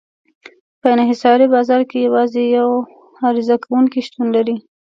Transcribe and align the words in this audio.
په 0.79 0.87
انحصاري 0.95 1.47
بازار 1.55 1.81
کې 1.89 1.97
یوازې 2.07 2.41
یو 2.57 2.69
عرضه 3.27 3.55
کوونکی 3.63 3.99
شتون 4.07 4.27
لري. 4.35 4.55